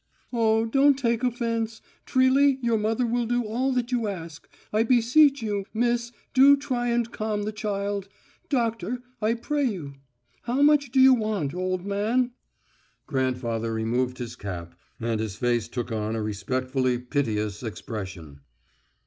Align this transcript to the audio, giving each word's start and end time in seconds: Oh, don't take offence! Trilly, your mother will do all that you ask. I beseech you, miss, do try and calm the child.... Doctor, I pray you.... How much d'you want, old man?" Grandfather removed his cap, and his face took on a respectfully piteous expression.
Oh, 0.33 0.65
don't 0.65 0.97
take 0.97 1.23
offence! 1.23 1.79
Trilly, 2.07 2.57
your 2.63 2.79
mother 2.79 3.05
will 3.05 3.27
do 3.27 3.43
all 3.43 3.71
that 3.73 3.91
you 3.91 4.07
ask. 4.07 4.49
I 4.73 4.81
beseech 4.81 5.43
you, 5.43 5.65
miss, 5.75 6.11
do 6.33 6.57
try 6.57 6.87
and 6.87 7.11
calm 7.11 7.43
the 7.43 7.51
child.... 7.51 8.09
Doctor, 8.49 9.03
I 9.21 9.35
pray 9.35 9.63
you.... 9.65 9.93
How 10.45 10.63
much 10.63 10.91
d'you 10.91 11.13
want, 11.13 11.53
old 11.53 11.85
man?" 11.85 12.31
Grandfather 13.05 13.71
removed 13.71 14.17
his 14.17 14.35
cap, 14.35 14.73
and 14.99 15.19
his 15.19 15.35
face 15.35 15.67
took 15.67 15.91
on 15.91 16.15
a 16.15 16.23
respectfully 16.23 16.97
piteous 16.97 17.61
expression. 17.61 18.39